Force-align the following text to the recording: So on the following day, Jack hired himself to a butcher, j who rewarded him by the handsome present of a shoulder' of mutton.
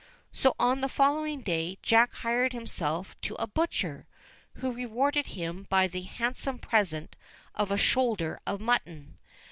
So 0.31 0.55
on 0.57 0.81
the 0.81 0.89
following 0.89 1.41
day, 1.41 1.77
Jack 1.83 2.11
hired 2.15 2.53
himself 2.53 3.15
to 3.21 3.35
a 3.35 3.45
butcher, 3.45 4.07
j 4.55 4.61
who 4.61 4.71
rewarded 4.71 5.27
him 5.27 5.67
by 5.69 5.85
the 5.87 6.01
handsome 6.01 6.57
present 6.57 7.15
of 7.53 7.69
a 7.69 7.77
shoulder' 7.77 8.39
of 8.47 8.59
mutton. 8.59 9.19